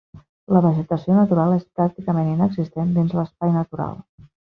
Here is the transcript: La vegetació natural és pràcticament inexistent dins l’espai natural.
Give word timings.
La 0.55 0.59
vegetació 0.65 1.17
natural 1.17 1.53
és 1.57 1.67
pràcticament 1.79 2.31
inexistent 2.31 2.97
dins 2.97 3.13
l’espai 3.19 3.55
natural. 3.59 4.01